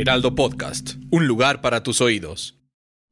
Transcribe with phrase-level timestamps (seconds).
[0.00, 2.56] Heraldo Podcast, un lugar para tus oídos.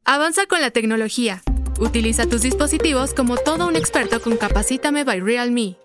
[0.04, 1.42] Avanza con la tecnología.
[1.80, 5.76] Utiliza tus dispositivos como todo un experto con Capacítame by Realme.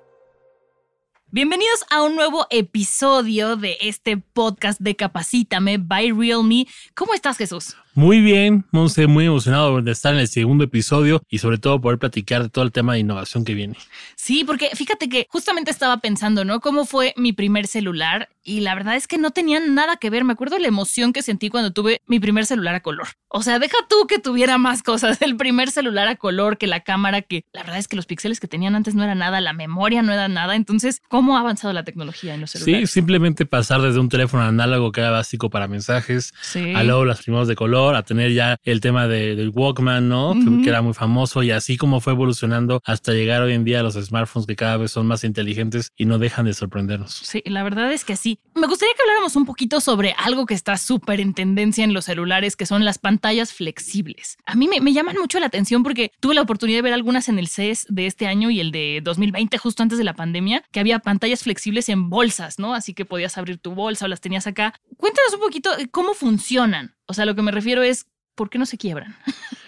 [1.32, 6.68] Bienvenidos a un nuevo episodio de este podcast de Capacítame by Realme.
[6.94, 7.76] ¿Cómo estás, Jesús?
[7.94, 12.00] Muy bien, Monse, muy emocionado de estar en el segundo episodio y sobre todo poder
[12.00, 13.76] platicar de todo el tema de innovación que viene.
[14.16, 16.62] Sí, porque fíjate que justamente estaba pensando, ¿no?
[16.62, 18.30] ¿Cómo fue mi primer celular?
[18.44, 20.24] Y la verdad es que no tenían nada que ver.
[20.24, 23.08] Me acuerdo la emoción que sentí cuando tuve mi primer celular a color.
[23.28, 25.22] O sea, deja tú que tuviera más cosas.
[25.22, 28.40] El primer celular a color, que la cámara, que la verdad es que los píxeles
[28.40, 30.56] que tenían antes no era nada, la memoria no era nada.
[30.56, 32.90] Entonces, ¿cómo ha avanzado la tecnología en los celulares?
[32.90, 36.34] Sí, simplemente pasar desde un teléfono análogo que era básico para mensajes,
[36.76, 40.34] a luego las primeras de color, a tener ya el tema del Walkman, ¿no?
[40.64, 43.84] Que era muy famoso y así como fue evolucionando hasta llegar hoy en día a
[43.84, 47.14] los smartphones que cada vez son más inteligentes y no dejan de sorprendernos.
[47.24, 48.40] Sí, la verdad es que sí.
[48.56, 52.06] Me gustaría que habláramos un poquito sobre algo que está súper en tendencia en los
[52.06, 54.38] celulares, que son las pantallas flexibles.
[54.46, 57.40] A mí me, llaman mucho la atención porque tuve la oportunidad de ver algunas en
[57.40, 60.80] el CES de este año y el de 2020, justo antes de la pandemia, que
[60.80, 62.74] había pantallas flexibles en bolsas, ¿no?
[62.74, 64.74] Así que podías abrir tu bolsa o las tenías acá.
[64.98, 66.96] Cuéntanos un poquito cómo funcionan.
[67.12, 69.14] O sea, lo que me refiero es, ¿por qué no se quiebran?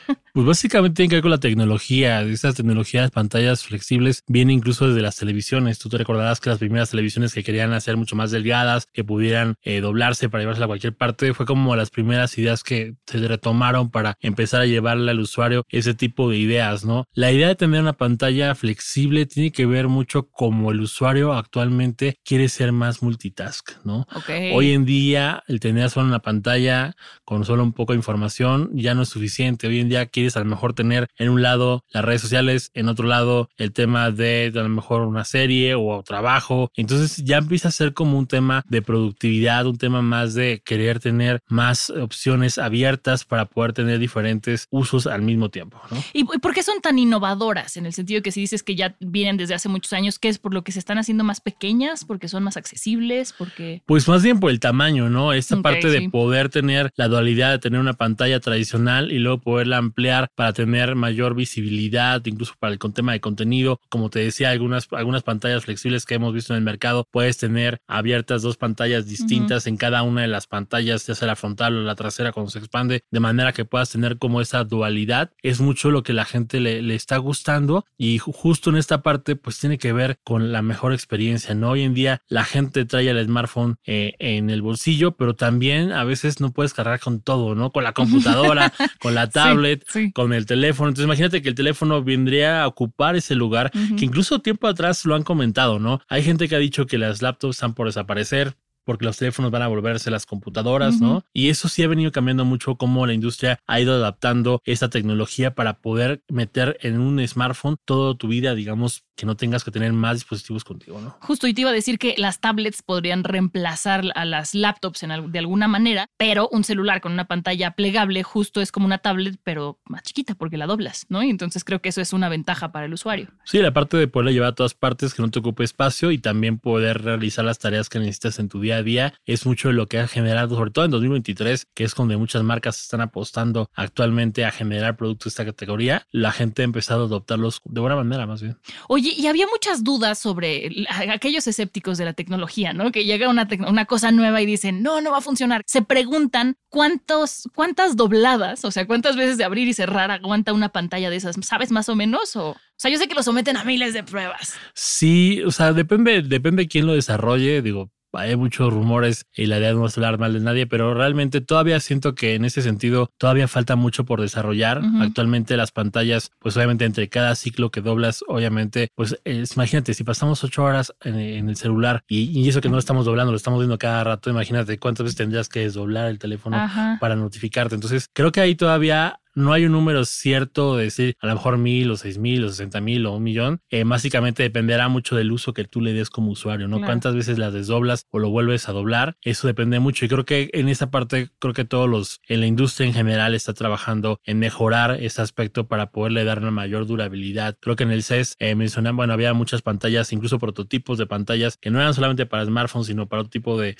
[0.34, 2.24] Pues básicamente tiene que ver con la tecnología.
[2.24, 5.78] Estas tecnologías, pantallas flexibles, vienen incluso desde las televisiones.
[5.78, 9.58] Tú te recordarás que las primeras televisiones que querían hacer mucho más delgadas, que pudieran
[9.62, 13.92] eh, doblarse para llevarse a cualquier parte, fue como las primeras ideas que se retomaron
[13.92, 17.06] para empezar a llevarle al usuario ese tipo de ideas, ¿no?
[17.14, 22.18] La idea de tener una pantalla flexible tiene que ver mucho como el usuario actualmente
[22.26, 24.08] quiere ser más multitask, ¿no?
[24.52, 28.96] Hoy en día, el tener solo una pantalla con solo un poco de información ya
[28.96, 29.68] no es suficiente.
[29.68, 32.90] Hoy en día quieres a lo mejor tener en un lado las redes sociales, en
[32.90, 36.72] otro lado el tema de a lo mejor una serie o trabajo.
[36.76, 41.00] Entonces ya empieza a ser como un tema de productividad, un tema más de querer
[41.00, 45.80] tener más opciones abiertas para poder tener diferentes usos al mismo tiempo.
[46.14, 47.78] ¿Y por qué son tan innovadoras?
[47.78, 50.40] En el sentido que si dices que ya vienen desde hace muchos años, ¿qué es
[50.40, 52.06] por lo que se están haciendo más pequeñas?
[52.06, 53.34] ¿Porque son más accesibles?
[53.38, 55.34] porque Pues más bien por el tamaño, ¿no?
[55.34, 59.78] Esta parte de poder tener la dualidad de tener una pantalla tradicional y luego poderla
[59.78, 63.80] ampliar para tener mayor visibilidad, incluso para el tema de contenido.
[63.90, 67.80] Como te decía, algunas, algunas pantallas flexibles que hemos visto en el mercado, puedes tener
[67.88, 71.82] abiertas dos pantallas distintas en cada una de las pantallas, ya sea la frontal o
[71.82, 75.32] la trasera cuando se expande, de manera que puedas tener como esa dualidad.
[75.42, 79.36] Es mucho lo que la gente le, le está gustando y justo en esta parte
[79.36, 81.72] pues tiene que ver con la mejor experiencia, ¿no?
[81.72, 86.04] Hoy en día la gente trae el smartphone eh, en el bolsillo, pero también a
[86.04, 87.72] veces no puedes cargar con todo, ¿no?
[87.72, 90.90] Con la computadora, con la tablet, con el teléfono.
[90.90, 95.16] Entonces imagínate que el teléfono vendría a ocupar ese lugar, que incluso tiempo atrás lo
[95.16, 96.02] han comentado, ¿no?
[96.08, 99.62] Hay gente que ha dicho que las laptops están por desaparecer porque los teléfonos van
[99.62, 101.24] a volverse las computadoras, ¿no?
[101.34, 105.56] Y eso sí ha venido cambiando mucho cómo la industria ha ido adaptando esta tecnología
[105.56, 109.94] para poder meter en un smartphone toda tu vida, digamos, que no tengas que tener
[109.94, 111.16] más dispositivos contigo, ¿no?
[111.22, 115.32] Justo, y te iba a decir que las tablets podrían reemplazar a las laptops en,
[115.32, 119.40] de alguna manera, pero un celular con una pantalla plegable justo es como una tablet,
[119.44, 121.24] pero más chiquita porque la doblas, ¿no?
[121.24, 123.28] Y entonces creo que eso es una ventaja para el usuario.
[123.46, 126.18] Sí, la parte de poderla llevar a todas partes, que no te ocupe espacio y
[126.18, 129.74] también poder realizar las tareas que necesitas en tu día a día es mucho de
[129.74, 133.70] lo que ha generado, sobre todo en 2023, que es donde muchas marcas están apostando
[133.74, 136.08] actualmente a generar productos de esta categoría.
[136.12, 138.58] La gente ha empezado a adoptarlos de buena manera, más bien.
[138.88, 140.70] Oye, y había muchas dudas sobre
[141.12, 142.92] aquellos escépticos de la tecnología, ¿no?
[142.92, 145.64] Que llega una, una cosa nueva y dicen, no, no va a funcionar.
[145.66, 150.70] Se preguntan cuántos, cuántas dobladas, o sea, cuántas veces de abrir y cerrar aguanta una
[150.70, 151.36] pantalla de esas.
[151.42, 152.36] ¿Sabes más o menos?
[152.36, 154.56] O, o sea, yo sé que lo someten a miles de pruebas.
[154.74, 157.62] Sí, o sea, depende, depende de quién lo desarrolle.
[157.62, 160.94] Digo, hay muchos rumores y la idea de no es hablar mal de nadie, pero
[160.94, 164.82] realmente todavía siento que en ese sentido todavía falta mucho por desarrollar.
[165.02, 170.44] Actualmente las pantallas, pues obviamente entre cada ciclo que doblas, obviamente, pues imagínate, si pasamos
[170.44, 173.78] ocho horas en, el celular y, eso que no lo estamos doblando, lo estamos viendo
[173.78, 176.58] cada rato, imagínate cuántas veces tendrías que desdoblar el teléfono
[177.00, 177.76] para notificarte.
[177.76, 181.58] Entonces, creo que ahí todavía no hay un número cierto de decir a lo mejor
[181.58, 183.62] mil o seis mil o sesenta mil o un millón.
[183.70, 186.82] Eh, básicamente dependerá mucho del uso que tú le des como usuario, ¿no?
[186.82, 189.18] Cuántas veces las desdoblas o lo vuelves a doblar.
[189.22, 190.06] Eso depende mucho.
[190.06, 193.34] Y creo que en esa parte, creo que todos los, en la industria en general
[193.34, 197.58] está trabajando en mejorar ese aspecto para poderle dar una mayor durabilidad.
[197.60, 201.58] Creo que en el CES eh, mencionan, bueno, había muchas pantallas, incluso prototipos de pantallas
[201.58, 203.76] que no eran solamente para smartphones, sino para otro tipo de,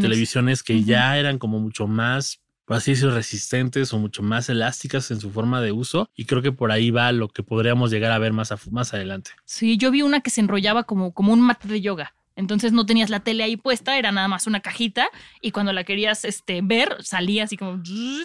[0.00, 0.62] televisiones.
[0.62, 2.40] que ya eran como mucho más
[2.78, 6.08] decir, resistentes o mucho más elásticas en su forma de uso.
[6.14, 9.32] Y creo que por ahí va lo que podríamos llegar a ver más, más adelante.
[9.44, 12.86] Sí, yo vi una que se enrollaba como, como un mate de yoga Entonces no
[12.86, 15.08] tenías la tele ahí puesta, era nada más una cajita
[15.40, 17.82] y cuando la querías este, ver, salía así como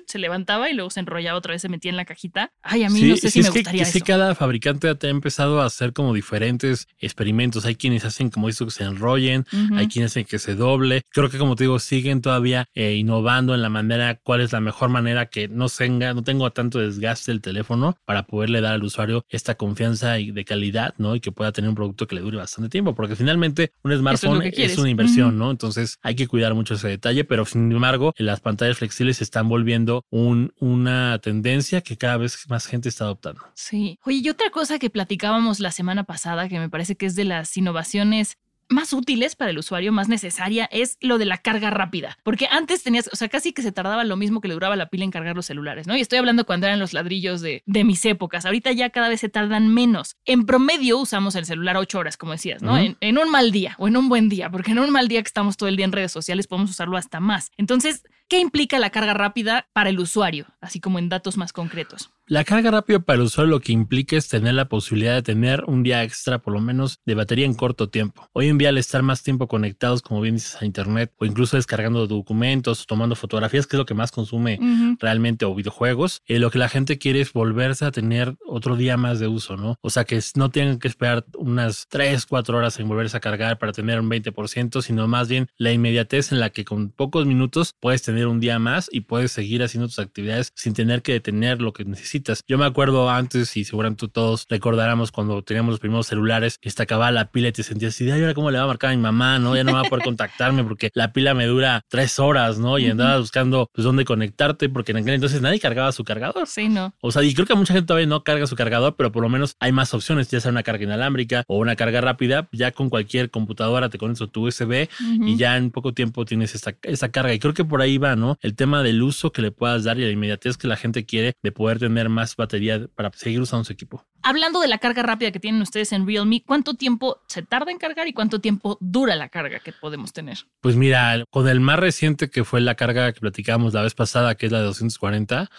[0.07, 2.51] se levantaba y luego se enrollaba otra vez, se metía en la cajita.
[2.63, 4.00] Ay, a mí no sé si me gustaría que, eso.
[4.00, 7.65] Sí, cada fabricante ha empezado a hacer como diferentes experimentos.
[7.65, 9.45] Hay quienes hacen como eso que se enrollen,
[9.75, 11.03] hay quienes hacen que se doble.
[11.11, 14.61] Creo que como te digo, siguen todavía eh, innovando en la manera, cuál es la
[14.61, 18.83] mejor manera que no tenga, no tengo tanto desgaste el teléfono para poderle dar al
[18.83, 21.15] usuario esta confianza y de calidad, ¿no?
[21.15, 24.52] Y que pueda tener un producto que le dure bastante tiempo, porque finalmente un smartphone
[24.56, 25.52] es, una inversión, ¿no?
[25.52, 29.50] Entonces hay que cuidar mucho ese detalle, pero sin embargo, las pantallas flexibles se están
[29.50, 33.42] volviendo un, una tendencia que cada vez más gente está adoptando.
[33.54, 34.00] Sí.
[34.04, 37.25] Oye, y otra cosa que platicábamos la semana pasada, que me parece que es de
[37.25, 38.38] las innovaciones
[38.69, 42.17] más útiles para el usuario, más necesaria, es lo de la carga rápida.
[42.23, 44.89] Porque antes tenías, o sea, casi que se tardaba lo mismo que le duraba la
[44.89, 45.95] pila en cargar los celulares, ¿no?
[45.95, 48.45] Y estoy hablando cuando eran los ladrillos de, de mis épocas.
[48.45, 50.15] Ahorita ya cada vez se tardan menos.
[50.25, 52.77] En promedio usamos el celular ocho horas, como decías, ¿no?
[52.77, 55.21] en, en, un mal día o en un buen día, porque en un mal día
[55.21, 57.51] que estamos todo el día en redes sociales podemos usarlo hasta más.
[57.57, 60.48] Entonces, ¿qué implica la carga rápida para el usuario?
[60.62, 62.10] Así como en datos más concretos.
[62.27, 65.63] La carga rápida para el usuario lo que implica es tener la posibilidad de tener
[65.68, 68.27] un día extra, por lo menos, de batería en corto tiempo.
[68.33, 71.56] Hoy en día, al estar más tiempo conectados, como bien dices, a internet o incluso
[71.56, 74.57] descargando documentos, o tomando fotografías, que es lo que más consume
[75.00, 78.98] realmente, o videojuegos, eh, lo que la gente quiere es volverse a tener otro día
[78.98, 79.78] más de uso, ¿no?
[79.81, 83.60] O sea, que no tengan que esperar unas 3, 4 horas en volverse a cargar
[83.60, 87.75] para tener un 20%, sino más bien la inmediatez en la que con pocos minutos
[87.80, 91.62] puedes tener un día más y puedes seguir haciendo tus actividades sin tener que detener
[91.62, 92.15] lo que necesitas
[92.47, 97.12] yo me acuerdo antes, y seguramente todos recordáramos cuando teníamos los primeros celulares, y acababa
[97.12, 99.01] la pila y te sentías así, ay, ahora cómo le va a marcar a mi
[99.01, 99.56] mamá, ¿no?
[99.56, 102.77] Ya no va a poder contactarme porque la pila me dura tres horas, ¿no?
[102.77, 106.47] Y andabas buscando, pues, dónde conectarte, porque en aquel entonces nadie cargaba su cargador.
[106.47, 106.94] Sí, ¿no?
[107.01, 109.29] O sea, y creo que mucha gente todavía no carga su cargador, pero por lo
[109.29, 112.89] menos hay más opciones, ya sea una carga inalámbrica o una carga rápida, ya con
[112.89, 117.33] cualquier computadora te conectas tu USB y ya en poco tiempo tienes esta, esta carga.
[117.33, 118.38] Y creo que por ahí va, ¿no?
[118.42, 121.34] El tema del uso que le puedas dar y la inmediatez que la gente quiere
[121.42, 124.06] de poder tener más batería para seguir usando su equipo.
[124.22, 127.78] Hablando de la carga rápida que tienen ustedes en Realme, ¿cuánto tiempo se tarda en
[127.78, 130.40] cargar y cuánto tiempo dura la carga que podemos tener?
[130.62, 134.36] Pues mira, con el más reciente que fue la carga que platicábamos la vez pasada,
[134.36, 135.50] que es la de 240,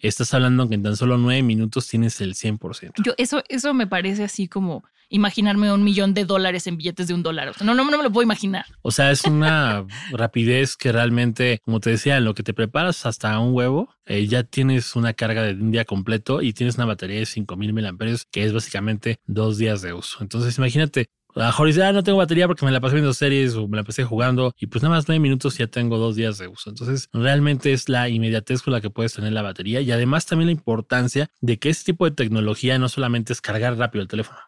[0.00, 2.92] estás hablando que en tan solo nueve minutos tienes el 100%.
[3.04, 7.14] Yo, eso, eso me parece así como imaginarme un millón de dólares en billetes de
[7.14, 7.52] un dólar.
[7.62, 8.66] no, no, no me lo puedo imaginar.
[8.82, 13.06] O sea, es una rapidez que realmente, como te decía, en lo que te preparas
[13.06, 16.86] hasta un huevo, eh, ya tienes una carga de un día completo y tienes una
[16.86, 17.92] batería de 5000 mAh,
[18.30, 20.18] que es básicamente dos días de uso.
[20.20, 23.76] Entonces, imagínate, a ah, no tengo batería porque me la pasé viendo series o me
[23.76, 26.70] la pasé jugando y pues nada más nueve minutos ya tengo dos días de uso.
[26.70, 30.46] Entonces, realmente es la inmediatez con la que puedes tener la batería y además también
[30.46, 34.38] la importancia de que este tipo de tecnología no solamente es cargar rápido el teléfono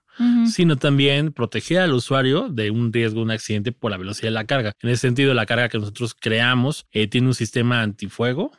[0.47, 4.33] sino también proteger al usuario de un riesgo, de un accidente por la velocidad de
[4.33, 4.73] la carga.
[4.83, 8.53] En ese sentido, la carga que nosotros creamos eh, tiene un sistema antifuego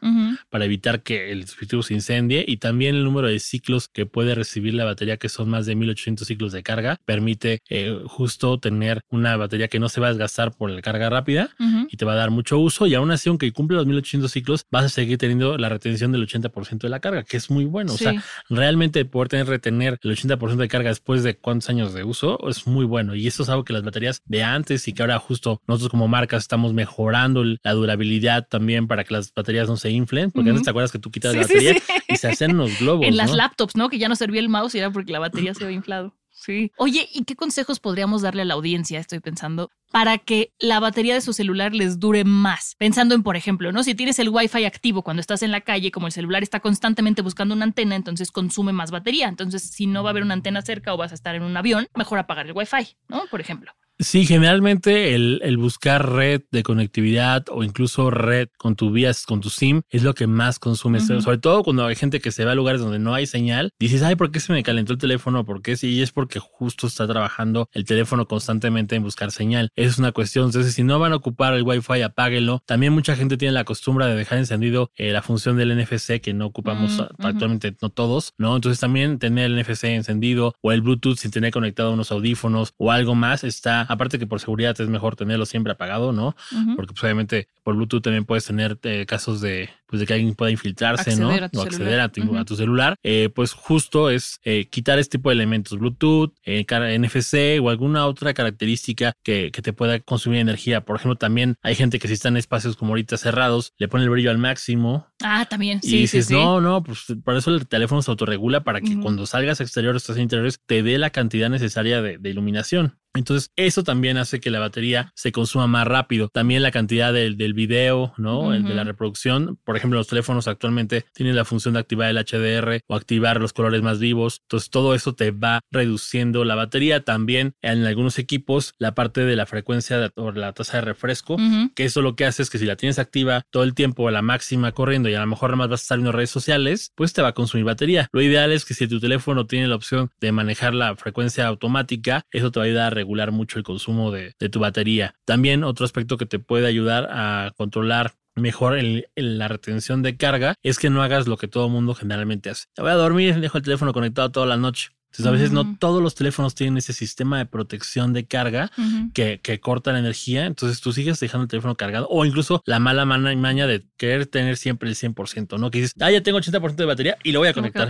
[0.49, 4.35] para evitar que el dispositivo se incendie y también el número de ciclos que puede
[4.35, 9.01] recibir la batería, que son más de 1800 ciclos de carga, permite eh, justo tener
[9.09, 11.49] una batería que no se va a desgastar por la carga rápida
[11.89, 12.87] y te va a dar mucho uso.
[12.87, 16.25] Y aún así, aunque cumple los 1800 ciclos, vas a seguir teniendo la retención del
[16.27, 17.93] 80% de la carga, que es muy bueno.
[17.93, 22.03] O sea, realmente poder tener retener el 80% de carga después de cuántos años de
[22.03, 23.15] uso es muy bueno.
[23.15, 26.07] Y eso es algo que las baterías de antes y que ahora justo nosotros como
[26.07, 30.29] marcas estamos mejorando la durabilidad también para que las baterías no se inflen.
[30.29, 31.75] Porque antes te acuerdas que tú quitas la batería
[32.07, 33.07] y se hacen los globos.
[33.07, 33.89] En las laptops, ¿no?
[33.89, 36.18] Que ya no servía el mouse y era porque la batería se había inflado.
[36.39, 36.71] Sí.
[36.77, 41.13] Oye, ¿y qué consejos podríamos darle a la audiencia, estoy pensando, para que la batería
[41.13, 42.75] de su celular les dure más?
[42.77, 43.83] Pensando en, por ejemplo, ¿no?
[43.83, 47.21] Si tienes el Wi-Fi activo cuando estás en la calle, como el celular está constantemente
[47.21, 49.27] buscando una antena, entonces consume más batería.
[49.27, 51.57] Entonces, si no va a haber una antena cerca o vas a estar en un
[51.57, 53.23] avión, mejor apagar el Wi-Fi, ¿no?
[53.29, 53.73] Por ejemplo.
[54.01, 59.49] Sí, generalmente el, buscar red de conectividad o incluso red con tu vías, con tu
[59.49, 61.01] SIM, es lo que más consume.
[61.01, 64.01] Sobre todo cuando hay gente que se va a lugares donde no hay señal, dices,
[64.01, 65.43] ay, ¿por qué se me calentó el teléfono?
[65.43, 65.75] ¿Por qué?
[65.75, 69.69] Sí, y es porque justo está trabajando el teléfono constantemente en buscar señal.
[69.75, 70.45] Esa es una cuestión.
[70.45, 72.63] Entonces, si no van a ocupar el Wi-Fi, apáguenlo.
[72.65, 76.33] También mucha gente tiene la costumbre de dejar encendido eh, la función del NFC que
[76.33, 78.55] no ocupamos actualmente, no todos, ¿no?
[78.55, 82.93] Entonces, también tener el NFC encendido o el Bluetooth sin tener conectado unos audífonos o
[82.93, 86.35] algo más está aparte que por seguridad es mejor tenerlo siempre apagado, ¿no?
[86.75, 90.35] Porque pues, obviamente por Bluetooth también puedes tener eh, casos de pues de que alguien
[90.35, 91.29] pueda infiltrarse, ¿no?
[91.29, 95.79] o acceder a tu, celular, eh, pues justo es eh, quitar este tipo de elementos,
[95.79, 96.65] Bluetooth, eh,
[96.99, 100.81] NFC o alguna otra característica que, que, te pueda consumir energía.
[100.81, 104.03] Por ejemplo, también hay gente que si está en espacios como ahorita cerrados, le pone
[104.03, 105.07] el brillo al máximo.
[105.23, 105.95] Ah, también, sí.
[105.95, 109.59] Y dices, no, no, pues por eso el teléfono se autorregula para que cuando salgas
[109.59, 112.99] exterior, estás en interiores, te dé la cantidad necesaria de, de iluminación.
[113.15, 116.29] Entonces, eso también hace que la batería se consuma más rápido.
[116.29, 118.53] También la cantidad del, del video, ¿no?
[118.53, 119.57] El de la reproducción.
[119.63, 123.53] Por ejemplo, los teléfonos actualmente tienen la función de activar el HDR o activar los
[123.53, 124.41] colores más vivos.
[124.43, 127.03] Entonces, todo eso te va reduciendo la batería.
[127.03, 131.37] También en algunos equipos, la parte de la frecuencia o la tasa de refresco,
[131.75, 134.11] que eso lo que hace es que si la tienes activa todo el tiempo a
[134.11, 136.91] la máxima corriendo y a lo mejor nada más vas a estar viendo redes sociales,
[136.95, 138.07] pues te va a consumir batería.
[138.11, 142.23] Lo ideal es que si tu teléfono tiene la opción de manejar la frecuencia automática,
[142.31, 145.15] eso te va a ayudar a regular mucho el consumo de, tu batería.
[145.25, 148.79] También otro aspecto que te puede ayudar a controlar mejor
[149.15, 152.65] la retención de carga es que no hagas lo que todo el mundo generalmente hace.
[152.73, 154.89] Te voy a dormir, dejo el teléfono conectado toda la noche.
[155.11, 158.71] Entonces, a veces no todos los teléfonos tienen ese sistema de protección de carga
[159.13, 160.45] que, que, corta la energía.
[160.45, 164.55] Entonces, tú sigues dejando el teléfono cargado o incluso la mala maña de querer tener
[164.55, 165.71] siempre el 100%, ¿no?
[165.71, 167.89] Que dices, ah, ya tengo 80% de batería y lo voy a conectar.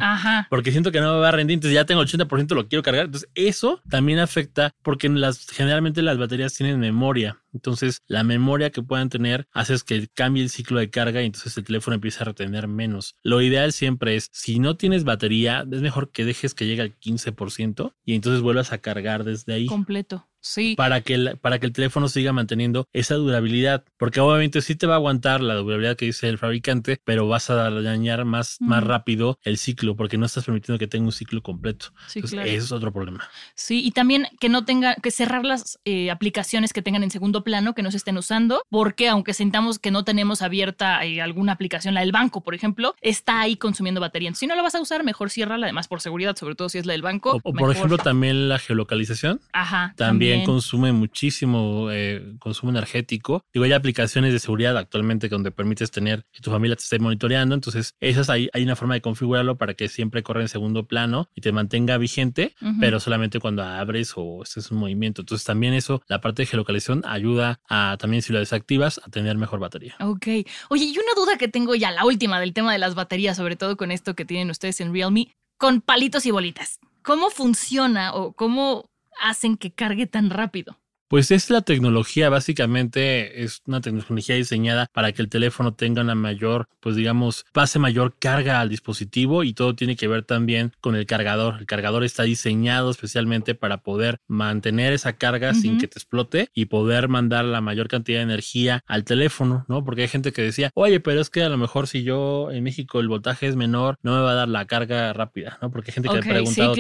[0.50, 3.06] Porque siento que no me va a rendir, entonces ya tengo 80%, lo quiero cargar.
[3.06, 7.38] Entonces, eso también afecta porque las, generalmente las baterías tienen memoria.
[7.54, 11.58] Entonces, la memoria que puedan tener hace que cambie el ciclo de carga y entonces
[11.58, 13.16] el teléfono empieza a retener menos.
[13.24, 16.98] Lo ideal siempre es, si no tienes batería, es mejor que dejes que llegue al
[17.00, 19.66] 15% y entonces vuelvas a cargar desde ahí.
[19.66, 20.29] Completo.
[20.42, 20.76] Sí.
[20.76, 23.84] Para que, el, para que el teléfono siga manteniendo esa durabilidad.
[23.98, 27.50] Porque obviamente sí te va a aguantar la durabilidad que dice el fabricante, pero vas
[27.50, 31.42] a dañar más, más rápido el ciclo porque no estás permitiendo que tenga un ciclo
[31.42, 31.88] completo.
[32.08, 32.48] Sí, claro.
[32.48, 33.28] Eso es otro problema.
[33.56, 37.44] Sí, y también que no tenga que cerrar las eh, aplicaciones que tengan en segundo
[37.44, 41.54] plano, que no se estén usando, porque aunque sintamos que no tenemos abierta eh, alguna
[41.54, 44.34] aplicación, la del banco, por ejemplo, está ahí consumiendo batería.
[44.34, 46.86] si no la vas a usar, mejor ciérrala, además por seguridad, sobre todo si es
[46.86, 47.40] la del banco.
[47.44, 49.42] O, por ejemplo, también la geolocalización.
[49.54, 49.94] Ajá.
[49.98, 53.44] también consume muchísimo eh, consumo energético.
[53.54, 57.56] Digo, hay aplicaciones de seguridad actualmente donde permites tener que tu familia te esté monitoreando.
[57.56, 61.30] Entonces, esas hay, hay una forma de configurarlo para que siempre corra en segundo plano
[61.36, 65.22] y te mantenga vigente, pero solamente cuando abres o estés en movimiento.
[65.22, 69.38] Entonces, también eso, la parte de geolocalización ayuda a también si lo desactivas a tener
[69.38, 69.96] mejor batería.
[70.00, 70.28] Ok.
[70.70, 73.56] Oye, y una duda que tengo ya, la última del tema de las baterías, sobre
[73.56, 76.80] todo con esto que tienen ustedes en Realme, con palitos y bolitas.
[77.02, 78.90] ¿Cómo funciona o cómo
[79.22, 80.79] hacen que cargue tan rápido?
[81.10, 86.14] Pues es la tecnología, básicamente es una tecnología diseñada para que el teléfono tenga una
[86.14, 90.96] mayor, pues digamos, pase mayor carga al dispositivo y todo tiene que ver también con
[90.96, 91.56] el cargador.
[91.62, 96.66] El cargador está diseñado especialmente para poder mantener esa carga sin que te explote y
[96.66, 99.84] poder mandar la mayor cantidad de energía al teléfono, ¿no?
[99.84, 102.64] Porque hay gente que decía, oye, pero es que a lo mejor si yo en
[102.64, 105.72] México el voltaje es menor, no me va a dar la carga rápida, ¿no?
[105.72, 106.76] Porque hay gente que ha preguntado,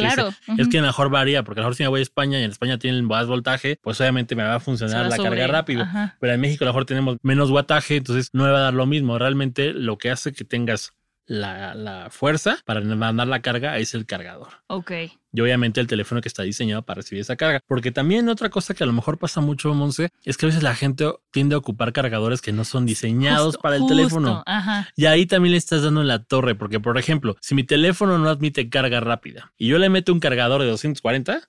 [0.55, 2.51] es que mejor varía, porque a lo mejor si me voy a España y en
[2.51, 5.85] España tienen más voltaje, pues obviamente me va a funcionar la carga rápido.
[6.19, 8.73] Pero en México a lo mejor tenemos menos guataje, entonces no me va a dar
[8.73, 9.17] lo mismo.
[9.17, 10.93] Realmente lo que hace que tengas
[11.29, 14.49] la, fuerza para mandar la carga es el cargador.
[14.67, 14.91] Ok.
[15.31, 17.61] Y obviamente el teléfono que está diseñado para recibir esa carga.
[17.67, 20.63] Porque también otra cosa que a lo mejor pasa mucho, Monse, es que a veces
[20.63, 24.43] la gente tiende a ocupar cargadores que no son diseñados para el teléfono.
[24.95, 26.55] Y ahí también le estás dando en la torre.
[26.55, 30.19] Porque, por ejemplo, si mi teléfono no admite carga rápida y yo le meto un
[30.19, 31.47] cargador de 240,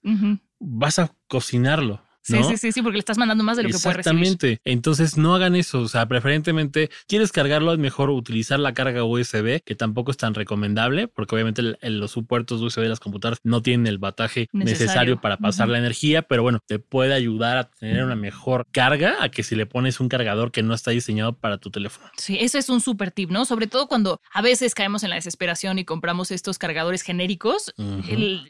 [0.58, 2.02] vas a cocinarlo.
[2.22, 4.22] Sí, sí, sí, sí, porque le estás mandando más de lo que puede recibir.
[4.22, 4.60] Exactamente.
[4.64, 5.80] Entonces no hagan eso.
[5.80, 10.34] O sea, preferentemente, quieres cargarlo, es mejor utilizar la carga USB, que tampoco es tan
[10.34, 15.36] recomendable, porque obviamente los puertos USB de las computadoras no tienen el bataje necesario, para
[15.36, 19.42] pasar la energía, pero bueno, te puede ayudar a tener una mejor carga a que
[19.42, 22.08] si le pones un cargador que no está diseñado para tu teléfono.
[22.16, 23.44] Sí, ese es un súper tip, ¿no?
[23.44, 27.72] Sobre todo cuando a veces caemos en la desesperación y compramos estos cargadores genéricos.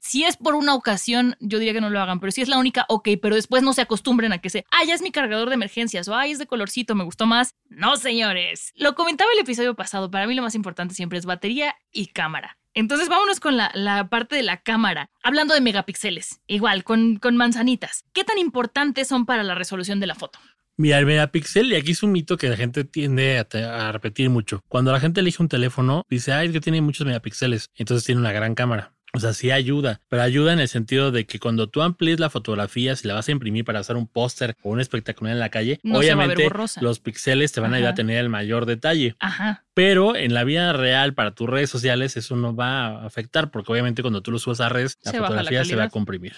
[0.02, 2.58] si es por una ocasión, yo diría que no lo hagan, pero si es la
[2.58, 5.48] única, ok, pero después no se acostumbren a que se, ah, ya es mi cargador
[5.48, 7.54] de emergencias o ay, es de colorcito, me gustó más.
[7.68, 8.72] No, señores.
[8.74, 12.58] Lo comentaba el episodio pasado, para mí lo más importante siempre es batería y cámara.
[12.74, 15.10] Entonces vámonos con la, parte de la cámara.
[15.22, 18.04] Hablando de megapíxeles, igual, con, con manzanitas.
[18.12, 20.38] ¿Qué tan importantes son para la resolución de la foto?
[20.76, 24.30] Mira, el megapíxel, y aquí es un mito que la gente tiende a, a, repetir
[24.30, 24.62] mucho.
[24.68, 28.20] Cuando la gente elige un teléfono, dice, ay, es que tiene muchos megapíxeles, entonces tiene
[28.20, 28.94] una gran cámara.
[29.12, 32.30] O sea, sí ayuda, pero ayuda en el sentido de que cuando tú amplíes la
[32.30, 35.48] fotografía, si la vas a imprimir para hacer un póster o un espectacular en la
[35.48, 36.48] calle, obviamente
[36.80, 39.16] los píxeles te van a ayudar a tener el mayor detalle.
[39.18, 39.64] Ajá.
[39.74, 43.72] Pero en la vida real, para tus redes sociales, eso no va a afectar, porque
[43.72, 46.36] obviamente cuando tú lo subas a redes, la fotografía se va a comprimir.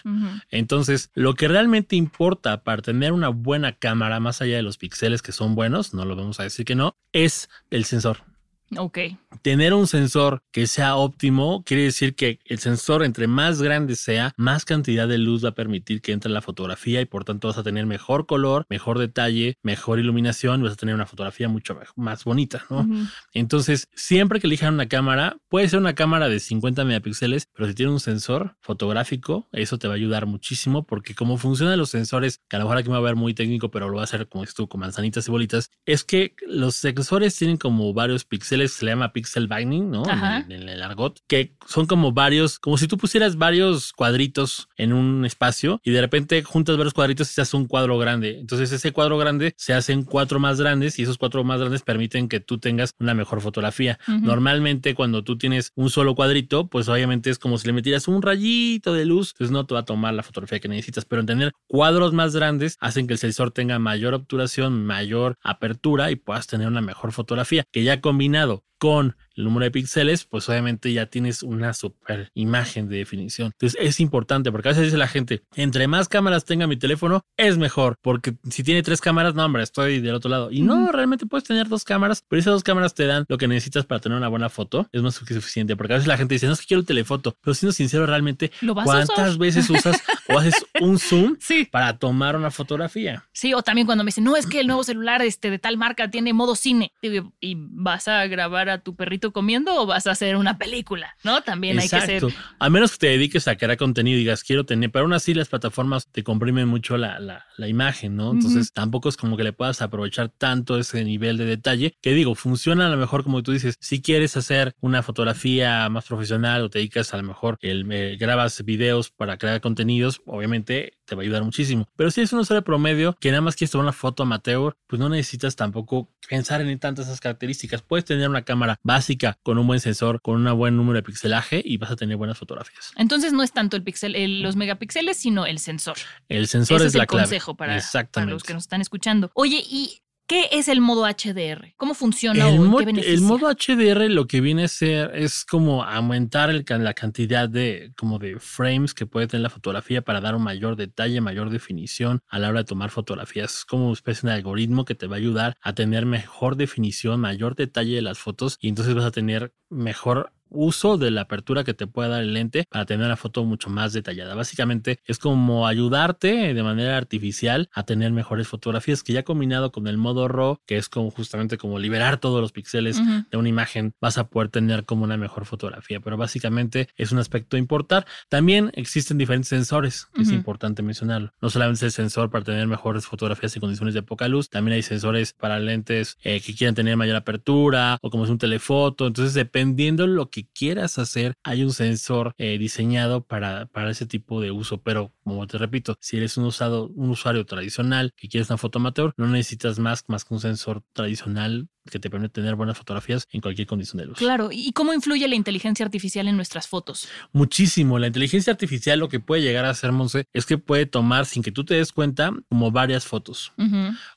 [0.51, 5.23] Entonces, lo que realmente importa para tener una buena cámara, más allá de los píxeles
[5.23, 8.32] que son buenos, no lo vamos a decir que no, es el sensor.
[8.77, 8.99] Ok.
[9.43, 14.33] Tener un sensor que sea óptimo quiere decir que el sensor entre más grande sea,
[14.37, 17.49] más cantidad de luz va a permitir que entre en la fotografía y por tanto
[17.49, 21.49] vas a tener mejor color, mejor detalle, mejor iluminación y vas a tener una fotografía
[21.49, 22.89] mucho más bonita, ¿no?
[23.33, 27.75] Entonces, siempre que elijan una cámara, puede ser una cámara de 50 megapíxeles, pero si
[27.75, 32.41] tiene un sensor fotográfico, eso te va a ayudar muchísimo porque como funcionan los sensores,
[32.49, 34.05] que a lo mejor aquí me va a ver muy técnico, pero lo va a
[34.05, 38.62] hacer como esto con manzanitas y bolitas, es que los sensores tienen como varios píxeles,
[38.69, 40.03] se le llama pixel binding, ¿no?
[40.05, 44.93] En, en, el argot, que son como varios, como si tú pusieras varios cuadritos en
[44.93, 48.39] un espacio y de repente juntas varios cuadritos y se hace un cuadro grande.
[48.39, 52.29] Entonces ese cuadro grande se hacen cuatro más grandes y esos cuatro más grandes permiten
[52.29, 53.99] que tú tengas una mejor fotografía.
[54.07, 58.23] Normalmente cuando tú tienes un solo cuadrito, pues obviamente es como si le metieras un
[58.23, 61.27] rayito de luz, entonces no te va a tomar la fotografía que necesitas, pero en
[61.27, 66.47] tener cuadros más grandes hacen que el sensor tenga mayor obturación, mayor apertura y puedas
[66.47, 68.65] tener una mejor fotografía, que ya combinado Claro.
[68.83, 73.53] Con el número de píxeles, pues obviamente ya tienes una super imagen de definición.
[73.53, 77.25] Entonces es importante porque a veces dice la gente, entre más cámaras tenga mi teléfono,
[77.37, 80.51] es mejor, porque si tiene tres cámaras, no, hombre, estoy del otro lado.
[80.51, 83.47] Y no, realmente puedes tener dos cámaras, pero esas dos cámaras te dan lo que
[83.47, 84.89] necesitas para tener una buena foto.
[84.91, 86.87] Es más que suficiente, porque a veces la gente dice, no es que quiero el
[86.87, 88.51] telefoto, pero siendo sincero, realmente,
[88.83, 91.37] ¿cuántas veces usas o haces un zoom
[91.71, 93.25] para tomar una fotografía?
[93.33, 95.77] Sí, o también cuando me dicen, no, es que el nuevo celular este, de tal
[95.77, 96.93] marca tiene modo cine
[97.41, 101.43] y vas a grabar a tu perrito comiendo o vas a hacer una película, ¿no?
[101.43, 102.23] También hay que ser.
[102.59, 105.35] A menos que te dediques a crear contenido y digas, quiero tener, pero aún así
[105.35, 108.33] las plataformas te comprimen mucho la, la, imagen, ¿no?
[108.33, 112.35] Entonces tampoco es como que le puedas aprovechar tanto ese nivel de detalle que digo,
[112.35, 116.71] funciona a lo mejor como tú dices, si quieres hacer una fotografía más profesional o
[116.71, 121.21] te dedicas a lo mejor, el, eh, grabas videos para crear contenidos, obviamente te va
[121.21, 121.87] a ayudar muchísimo.
[121.95, 124.99] Pero si es un usuario promedio que nada más quieres tomar una foto amateur, pues
[124.99, 127.83] no necesitas tampoco pensar en tantas esas características.
[127.83, 131.61] Puedes tener una cámara básica con un buen sensor, con un buen número de pixelaje
[131.63, 132.93] y vas a tener buenas fotografías.
[132.97, 135.99] Entonces no es tanto el pixel, los megapíxeles, sino el sensor.
[136.31, 137.79] El sensor es, la el consejo para,
[138.11, 139.31] para los que nos están escuchando.
[139.35, 140.01] Oye, y
[140.33, 141.75] ¿Qué es el modo HDR?
[141.77, 143.13] ¿Cómo funciona el, o qué beneficia?
[143.13, 147.93] el modo HDR lo que viene a ser es como aumentar el, la cantidad de
[147.99, 152.21] como de frames que puede tener la fotografía para dar un mayor detalle, mayor definición
[152.29, 153.57] a la hora de tomar fotografías.
[153.57, 157.21] Es como una especie de algoritmo que te va a ayudar a tener mejor definición,
[157.21, 161.65] mayor detalle de las fotos y entonces vas a tener mejor uso de la apertura
[161.65, 164.35] que te puede dar el lente para tener una foto mucho más detallada.
[164.35, 169.87] Básicamente es como ayudarte de manera artificial a tener mejores fotografías que ya combinado con
[169.87, 173.95] el modo RAW, que es como justamente como liberar todos los píxeles de una imagen,
[174.01, 176.01] vas a poder tener como una mejor fotografía.
[176.01, 178.07] Pero básicamente es un aspecto importar.
[178.29, 181.33] También existen diferentes sensores, que es importante mencionarlo.
[181.41, 184.83] No solamente el sensor para tener mejores fotografías en condiciones de poca luz, también hay
[184.83, 189.07] sensores para lentes eh, que quieran tener mayor apertura o como es un telefoto.
[189.07, 194.41] Entonces, dependiendo lo que quieras hacer, hay un sensor eh, diseñado para, para ese tipo
[194.41, 194.83] de uso.
[194.83, 198.79] Pero, como te repito, si eres un, usado, un usuario tradicional que quieres una foto
[198.79, 203.27] amateur, no necesitas más, más que un sensor tradicional que te permite tener buenas fotografías
[203.33, 204.19] en cualquier condición de luz.
[204.19, 207.09] Claro, ¿y cómo influye la inteligencia artificial en nuestras fotos?
[207.33, 207.99] Muchísimo.
[207.99, 211.43] La inteligencia artificial lo que puede llegar a hacer, Monse, es que puede tomar, sin
[211.43, 213.53] que tú te des cuenta, como varias fotos.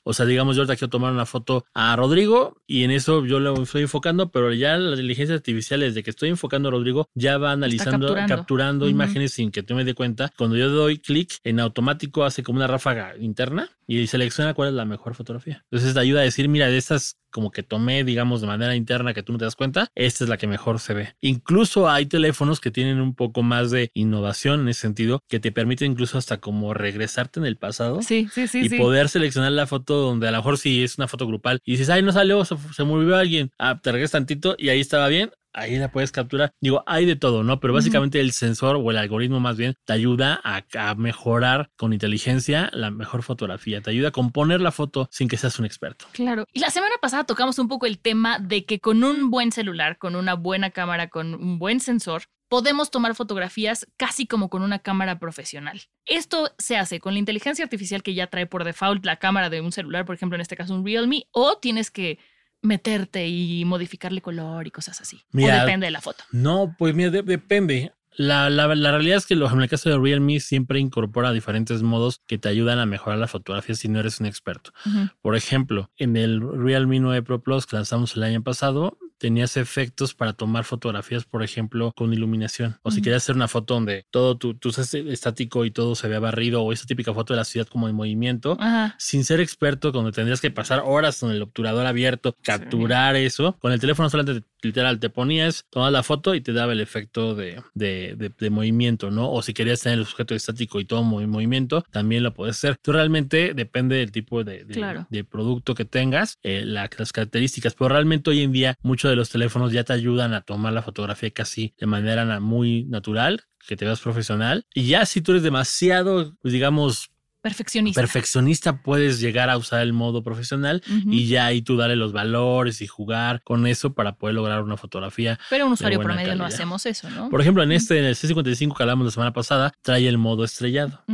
[0.04, 3.40] O sea, digamos, yo ahorita quiero tomar una foto a Rodrigo y en eso yo
[3.40, 7.38] lo estoy enfocando, pero ya la inteligencia artificial, desde que estoy enfocando a Rodrigo, ya
[7.38, 10.32] va analizando, capturando, imágenes sin que tú me dé cuenta.
[10.36, 14.74] Cuando yo doy clic, en automático hace como una ráfaga interna y selecciona cuál es
[14.74, 15.64] la mejor fotografía.
[15.70, 19.12] Entonces te ayuda a decir, mira, de estas como que tomé, digamos, de manera interna
[19.12, 21.14] que tú no te das cuenta, esta es la que mejor se ve.
[21.20, 25.52] Incluso hay teléfonos que tienen un poco más de innovación en ese sentido, que te
[25.52, 28.00] permite incluso hasta como regresarte en el pasado.
[28.00, 28.62] Sí, sí, sí.
[28.64, 31.72] Y poder seleccionar la foto donde a lo mejor si es una foto grupal y
[31.72, 35.08] dices, ay, no salió, se, se murió alguien, ah, te regresas tantito y ahí estaba
[35.08, 36.52] bien, ahí la puedes capturar.
[36.60, 37.58] Digo, hay de todo, ¿no?
[37.58, 42.70] Pero básicamente el sensor o el algoritmo más bien te ayuda a, mejorar con inteligencia
[42.72, 43.80] la mejor fotografía.
[43.80, 46.06] Te ayuda a componer la foto sin que seas un experto.
[46.12, 46.44] Claro.
[46.52, 49.98] Y la semana pasada tocamos un poco el tema de que con un buen celular,
[49.98, 54.78] con una buena cámara, con un buen sensor, podemos tomar fotografías casi como con una
[54.78, 55.82] cámara profesional.
[56.04, 59.60] Esto se hace con la inteligencia artificial que ya trae por default la cámara de
[59.60, 62.18] un celular, por ejemplo, en este caso un Realme, o tienes que
[62.62, 65.22] meterte y modificarle color y cosas así.
[65.34, 66.24] o depende de la foto.
[66.32, 67.92] No, pues mira, depende.
[68.18, 72.22] La, la, la, realidad es que en el caso de Realme siempre incorpora diferentes modos
[72.26, 74.72] que te ayudan a mejorar la fotografía si no eres un experto.
[75.20, 80.14] Por ejemplo, en el Realme 9 Pro Plus que lanzamos el año pasado, tenías efectos
[80.14, 82.78] para tomar fotografías, por ejemplo, con iluminación.
[82.82, 86.20] O si querías hacer una foto donde todo tu, tu estático y todo se vea
[86.20, 88.58] barrido, o esa típica foto de la ciudad como en movimiento,
[88.98, 93.56] sin ser experto, donde tendrías que pasar horas con el obturador abierto, capturar eso.
[93.58, 97.34] Con el teléfono solamente literal te ponías, tomabas la foto y te daba el efecto
[97.34, 99.30] de, de, movimiento, ¿no?
[99.30, 102.76] O si querías tener el sujeto estático y todo en movimiento, también lo puedes hacer.
[102.80, 104.64] Tú realmente depende del tipo de,
[105.08, 109.30] de producto que tengas, eh, las características, pero realmente hoy en día muchos de los
[109.30, 113.84] teléfonos ya te ayudan a tomar la fotografía casi de manera muy natural, que te
[113.84, 114.64] veas profesional.
[114.74, 117.10] Y ya si tú eres demasiado, pues, digamos,
[117.46, 118.00] Perfeccionista.
[118.00, 122.82] Perfeccionista puedes llegar a usar el modo profesional y ya ahí tú darle los valores
[122.82, 125.38] y jugar con eso para poder lograr una fotografía.
[125.48, 127.30] Pero un usuario promedio no hacemos eso, ¿no?
[127.30, 130.42] Por ejemplo, en este, en el C55 que hablamos la semana pasada, trae el modo
[130.42, 131.04] estrellado.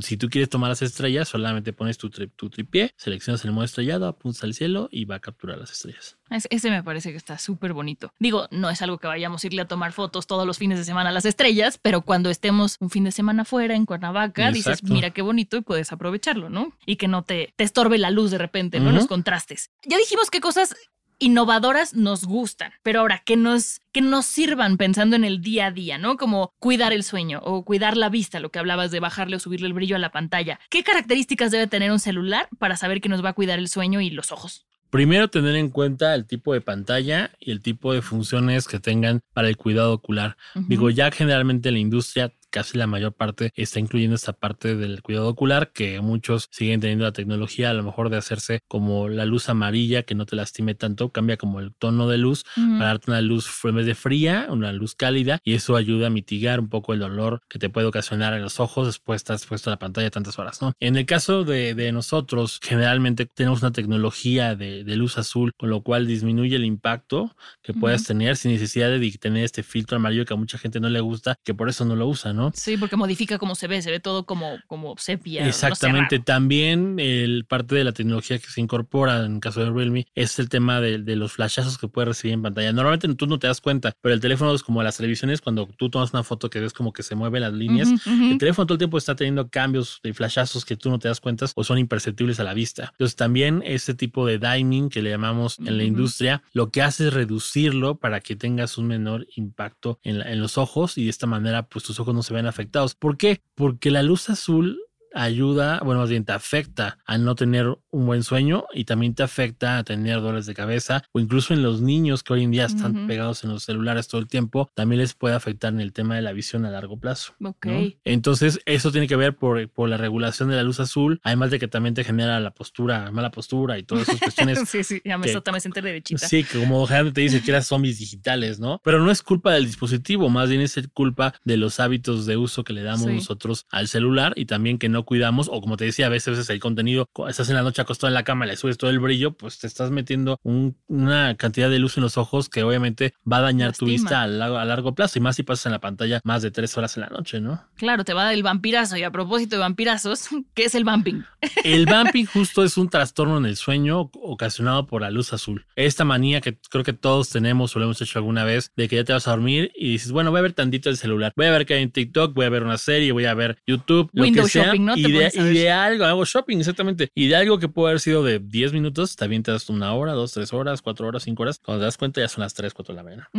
[0.00, 4.06] Si tú quieres tomar las estrellas, solamente pones tu, tu tripié, seleccionas el modo estrellado,
[4.06, 6.17] apuntas al cielo y va a capturar las estrellas.
[6.30, 8.12] Ese me parece que está súper bonito.
[8.18, 10.84] Digo, no es algo que vayamos a irle a tomar fotos todos los fines de
[10.84, 14.82] semana a las estrellas, pero cuando estemos un fin de semana fuera en Cuernavaca, dices,
[14.82, 16.72] mira qué bonito y puedes aprovecharlo, ¿no?
[16.86, 18.92] Y que no te, te estorbe la luz de repente, ¿no?
[18.92, 19.70] Los contrastes.
[19.84, 20.74] Ya dijimos qué cosas
[21.18, 25.70] innovadoras nos gustan, pero ahora que nos que nos sirvan pensando en el día a
[25.70, 26.16] día, ¿no?
[26.16, 29.66] Como cuidar el sueño o cuidar la vista, lo que hablabas de bajarle o subirle
[29.66, 30.60] el brillo a la pantalla.
[30.70, 34.00] ¿Qué características debe tener un celular para saber que nos va a cuidar el sueño
[34.00, 34.67] y los ojos?
[34.90, 39.20] Primero, tener en cuenta el tipo de pantalla y el tipo de funciones que tengan
[39.34, 40.36] para el cuidado ocular.
[40.54, 45.28] Digo, ya generalmente la industria casi la mayor parte está incluyendo esta parte del cuidado
[45.28, 49.48] ocular, que muchos siguen teniendo la tecnología a lo mejor de hacerse como la luz
[49.48, 53.20] amarilla, que no te lastime tanto, cambia como el tono de luz para darte una
[53.20, 56.92] luz en vez de fría, una luz cálida, y eso ayuda a mitigar un poco
[56.92, 59.78] el dolor que te puede ocasionar en los ojos después de estar expuesto a la
[59.78, 60.72] pantalla tantas horas, ¿no?
[60.80, 65.70] En el caso de, de nosotros, generalmente tenemos una tecnología de, de, luz azul, con
[65.70, 70.24] lo cual disminuye el impacto que puedas tener sin necesidad de tener este filtro amarillo
[70.24, 72.52] que a mucha gente no le gusta, que por eso no lo usa, ¿no?
[72.54, 75.46] Sí, porque modifica cómo se ve, se ve todo como, como sepia.
[75.46, 76.18] Exactamente.
[76.20, 80.48] También el parte de la tecnología que se incorpora en caso de Realme es el
[80.48, 82.72] tema de, los flashazos que puedes recibir en pantalla.
[82.72, 85.90] Normalmente tú no te das cuenta, pero el teléfono es como las televisiones, cuando tú
[85.90, 88.78] tomas una foto que ves como que se mueven las líneas, el teléfono todo el
[88.78, 92.38] tiempo está teniendo cambios de flashazos que tú no te das cuenta o son imperceptibles
[92.38, 92.90] a la vista.
[92.92, 97.08] Entonces también este tipo de diming que le llamamos en la industria, lo que hace
[97.08, 101.26] es reducirlo para que tengas un menor impacto en, en los ojos y de esta
[101.26, 102.94] manera pues tus ojos no se ven afectados.
[102.94, 103.40] ¿Por qué?
[103.54, 104.80] Porque la luz azul
[105.14, 109.22] ayuda, bueno, más bien te afecta a no tener un buen sueño y también te
[109.22, 112.66] afecta a tener dolores de cabeza o incluso en los niños que hoy en día
[112.66, 116.16] están pegados en los celulares todo el tiempo, también les puede afectar en el tema
[116.16, 117.34] de la visión a largo plazo.
[117.42, 117.66] Ok.
[118.04, 121.58] Entonces, eso tiene que ver por, por, la regulación de la luz azul, además de
[121.58, 124.58] que también te genera la postura, mala postura y todas esas cuestiones.
[124.68, 126.26] sí, sí, ya me que, también se derechita.
[126.26, 128.80] Sí, que como gente te dice que eras zombies digitales, ¿no?
[128.84, 132.64] Pero no es culpa del dispositivo, más bien es culpa de los hábitos de uso
[132.64, 136.04] que le damos nosotros al celular y también que no cuidamos, o como te decía,
[136.04, 138.58] a veces, a veces el contenido, estás en la noche acostado en la cama, le
[138.58, 142.50] subes todo el brillo, pues te estás metiendo una cantidad de luz en los ojos
[142.50, 145.64] que obviamente va a dañar tu vista a, a, largo plazo, y más si pasas
[145.64, 147.64] en la pantalla más de tres horas en la noche, ¿no?
[147.76, 150.84] Claro, te va a dar el vampirazo, y a propósito de vampirazos, ¿qué es el
[150.84, 151.22] vamping?
[151.64, 155.64] El vamping justo es un trastorno en el sueño ocasionado por la luz azul.
[155.74, 158.96] Esta manía que creo que todos tenemos o lo hemos hecho alguna vez, de que
[158.96, 161.46] ya te vas a dormir y dices, bueno, voy a ver tantito el celular, voy
[161.46, 164.10] a ver que hay en TikTok, voy a ver una serie, voy a ver YouTube,
[164.12, 164.96] lo que sea, shopping, ¿no?
[164.96, 167.10] Y de, y de, algo, hago shopping, exactamente.
[167.14, 170.12] Y de algo que puede haber sido de 10 minutos, también te das una hora,
[170.12, 171.60] dos, tres horas, cuatro horas, cinco horas.
[171.62, 173.30] Cuando te das cuenta, ya son las 3, 4 de la mañana.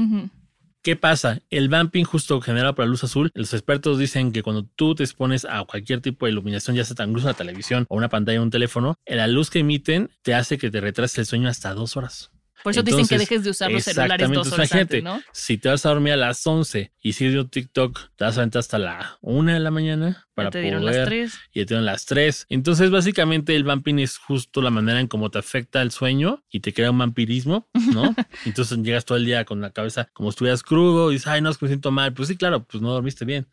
[0.81, 1.39] ¿Qué pasa?
[1.49, 5.03] El vamping justo generado por la luz azul, los expertos dicen que cuando tú te
[5.03, 8.43] expones a cualquier tipo de iluminación, ya sea incluso una televisión o una pantalla de
[8.43, 11.97] un teléfono, la luz que emiten te hace que te retrase el sueño hasta dos
[11.97, 12.31] horas.
[12.63, 15.21] Por eso dicen que dejes de usar los celulares dos horas antes, ¿no?
[15.31, 18.49] Si te vas a dormir a las 11 y sigues viendo TikTok, te vas a
[18.57, 21.33] hasta la 1 de la mañana para te dieron las 3.
[21.53, 22.47] Y te dieron las 3.
[22.49, 26.61] Entonces, básicamente, el vamping es justo la manera en cómo te afecta el sueño y
[26.61, 28.15] te crea un vampirismo, ¿no?
[28.45, 31.41] Entonces llegas todo el día con la cabeza como si estuvieras crudo y dices, ay,
[31.41, 32.13] no, es que me siento mal.
[32.13, 33.47] Pues sí, claro, pues no dormiste bien.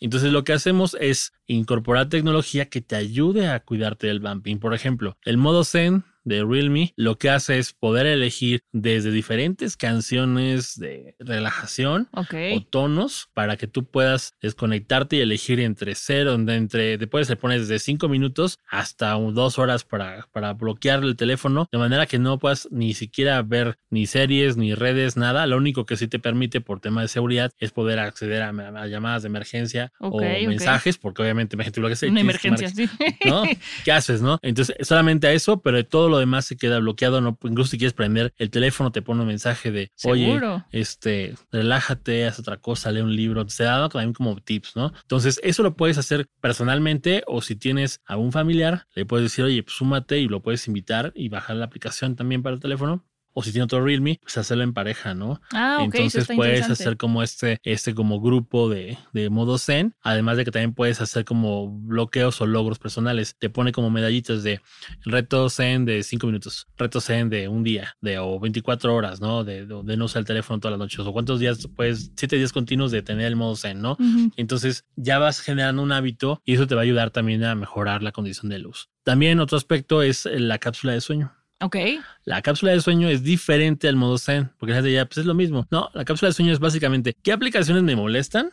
[0.00, 4.58] Entonces, lo que hacemos es incorporar tecnología que te ayude a cuidarte del vamping.
[4.58, 9.76] Por ejemplo, el modo Zen de Realme lo que hace es poder elegir desde diferentes
[9.76, 16.96] canciones de relajación o tonos para que tú puedas desconectarte y elegir entre cero, entre
[16.96, 21.78] después le pones desde cinco minutos hasta dos horas para, para bloquear el teléfono, de
[21.78, 25.46] manera que no puedas ni siquiera ver ni series, ni redes, nada.
[25.46, 29.22] Lo único que sí te permite por tema de seguridad es poder acceder a, llamadas
[29.22, 32.88] de emergencia o mensajes, porque obviamente imagínate lo que Una emergencia, sí.
[33.24, 33.42] ¿No?
[33.84, 34.38] ¿Qué haces, no?
[34.42, 37.20] Entonces, solamente a eso, pero todo lo demás se queda bloqueado.
[37.20, 42.26] No, incluso si quieres prender el teléfono, te pone un mensaje de, oye, este, relájate,
[42.26, 43.48] haz otra cosa, lee un libro.
[43.48, 44.92] Se da también como tips, ¿no?
[45.02, 49.44] Entonces, eso lo puedes hacer personalmente o si tienes a un familiar, le puedes decir,
[49.44, 53.04] oye, pues súmate y lo puedes invitar y bajar la aplicación también para el teléfono
[53.32, 55.40] o si tiene otro Realme, pues hacerlo en pareja, ¿no?
[55.52, 55.94] Ah, ok.
[55.94, 60.50] Entonces puedes hacer como este, este como grupo de, de, modo Zen, además de que
[60.50, 63.36] también puedes hacer como bloqueos o logros personales.
[63.38, 64.60] Te pone como medallitas de
[65.04, 69.44] reto Zen de 5 minutos, reto Zen de un día, de o 24 horas, ¿no?
[69.44, 72.52] De, de, no usar el teléfono todas las noches, o cuántos días, pues 7 días
[72.52, 73.96] continuos de tener el modo Zen, ¿no?
[74.36, 78.02] Entonces ya vas generando un hábito y eso te va a ayudar también a mejorar
[78.02, 78.90] la condición de luz.
[79.02, 81.32] También otro aspecto es la cápsula de sueño.
[81.60, 81.76] Ok.
[82.24, 85.26] La cápsula de sueño es diferente al modo Zen, porque la gente ya, pues es
[85.26, 85.66] lo mismo.
[85.70, 88.50] No, la cápsula de sueño es básicamente qué aplicaciones me molestan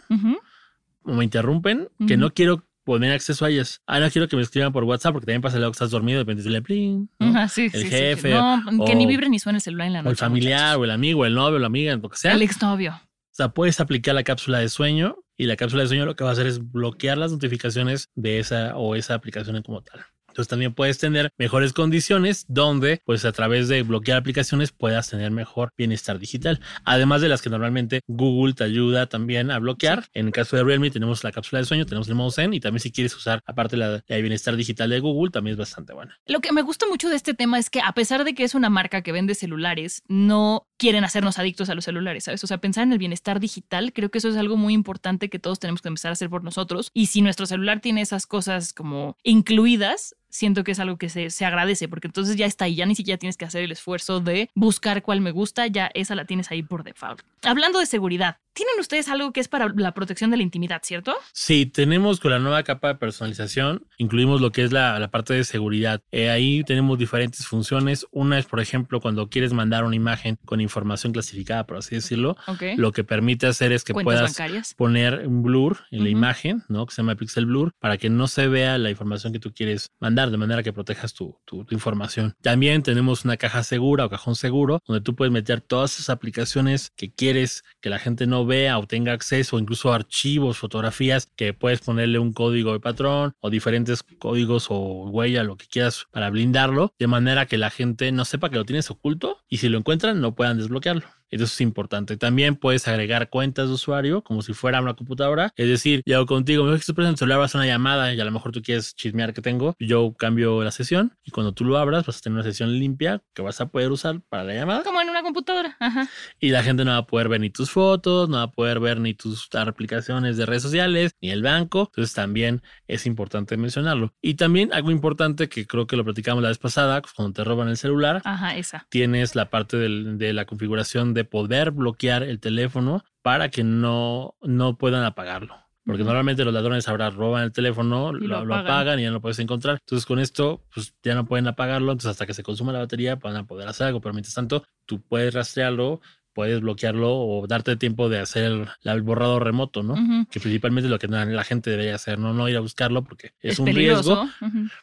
[1.03, 3.81] o me interrumpen, que no quiero poner acceso a ellas.
[3.85, 6.19] Ah, no quiero que me escriban por WhatsApp porque también pasa luego que estás dormido,
[6.19, 7.09] de repente le plin,
[7.49, 8.31] sí, el jefe.
[8.33, 10.09] No, que ni vibre ni suene el celular en la noche.
[10.09, 12.33] O el familiar, o el amigo, o el novio, o la amiga, lo que sea.
[12.33, 12.91] El exnovio.
[12.93, 16.23] O sea, puedes aplicar la cápsula de sueño y la cápsula de sueño lo que
[16.23, 20.05] va a hacer es bloquear las notificaciones de esa o esa aplicación como tal.
[20.37, 25.31] Entonces también puedes tener mejores condiciones donde pues a través de bloquear aplicaciones puedas tener
[25.31, 26.59] mejor bienestar digital.
[26.85, 30.05] Además de las que normalmente Google te ayuda también a bloquear.
[30.13, 32.59] En el caso de Realme tenemos la cápsula de sueño, tenemos el modo Zen y
[32.59, 36.19] también si quieres usar aparte la, de bienestar digital de Google también es bastante buena.
[36.27, 38.53] Lo que me gusta mucho de este tema es que a pesar de que es
[38.53, 42.43] una marca que vende celulares, no quieren hacernos adictos a los celulares, ¿sabes?
[42.43, 45.39] O sea, pensar en el bienestar digital, creo que eso es algo muy importante que
[45.39, 46.91] todos tenemos que empezar a hacer por nosotros.
[46.93, 51.29] Y si nuestro celular tiene esas cosas como incluidas, siento que es algo que se,
[51.29, 54.19] se, agradece, porque entonces ya está ahí, ya ni siquiera tienes que hacer el esfuerzo
[54.19, 57.21] de buscar cuál me gusta, ya esa la tienes ahí por default.
[57.43, 61.15] Hablando de seguridad, tienen ustedes algo que es para la protección de la intimidad, ¿cierto?
[61.31, 65.35] Sí, tenemos con la nueva capa de personalización, incluimos lo que es la, la parte
[65.35, 66.01] de seguridad.
[66.11, 68.07] Eh, ahí tenemos diferentes funciones.
[68.11, 72.35] Una es, por ejemplo, cuando quieres mandar una imagen con información clasificada, por así decirlo,
[72.77, 74.35] lo que permite hacer es que puedas
[74.75, 76.87] poner un blur en la imagen, ¿no?
[76.87, 79.91] Que se llama pixel blur, para que no se vea la información que tú quieres
[79.99, 82.35] mandar de manera que protejas tu, tu, información.
[82.41, 86.91] También tenemos una caja segura o cajón seguro donde tú puedes meter todas esas aplicaciones
[86.95, 91.81] que quieres que la gente no vea o tenga acceso, incluso archivos, fotografías que puedes
[91.81, 96.93] ponerle un código de patrón o diferentes códigos o huella, lo que quieras para blindarlo,
[96.97, 100.19] de manera que la gente no sepa que lo tienes oculto y si lo encuentran
[100.19, 101.16] no puedan desbloquearlo.
[101.29, 102.17] Eso es importante.
[102.17, 105.51] También puedes agregar cuentas de usuario como si fuera una computadora.
[105.55, 108.25] Es decir, yo contigo, me que en el celular, vas a una llamada y a
[108.25, 109.75] lo mejor tú quieres chismear que tengo.
[109.79, 113.21] Yo cambio la sesión y cuando tú lo abras vas a tener una sesión limpia
[113.33, 114.83] que vas a poder usar para la llamada.
[114.83, 115.75] Como en una computadora.
[115.79, 116.09] Ajá.
[116.39, 118.79] Y la gente no va a poder ver ni tus fotos, no va a poder
[118.79, 121.89] ver ni tus aplicaciones de redes sociales, ni el banco.
[121.91, 124.13] Entonces también es importante mencionarlo.
[124.21, 127.67] Y también algo importante que creo que lo platicamos la vez pasada, cuando te roban
[127.69, 128.21] el celular.
[128.23, 128.87] Ajá, esa.
[128.89, 134.77] Tienes la parte de la configuración de poder bloquear el teléfono para que no, no
[134.77, 135.55] puedan apagarlo.
[135.87, 138.99] Porque normalmente los ladrones ahora roban el teléfono, lo, apagan.
[138.99, 139.79] y ya no lo puedes encontrar.
[139.79, 141.93] Entonces con esto, pues ya no pueden apagarlo.
[141.93, 144.01] Entonces hasta que se consuma la batería van a poder hacer algo.
[144.01, 146.01] Pero mientras tanto, tú puedes rastrearlo,
[146.37, 149.95] puedes bloquearlo o darte tiempo de hacer el, borrado remoto, ¿no?
[150.29, 152.31] Que principalmente es lo que la gente debería hacer, ¿no?
[152.31, 154.29] No ir a buscarlo porque es, un riesgo,